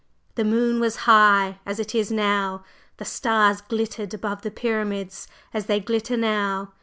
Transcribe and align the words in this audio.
The 0.33 0.43
moon 0.43 0.79
was 0.79 0.95
high, 1.05 1.59
as 1.63 1.77
it 1.79 1.93
is 1.93 2.11
now! 2.11 2.63
the 2.97 3.05
stars 3.05 3.61
glittered 3.61 4.15
above 4.15 4.41
the 4.41 4.49
Pyramids, 4.49 5.27
as 5.53 5.67
they 5.67 5.79
glitter 5.79 6.17
now! 6.17 6.73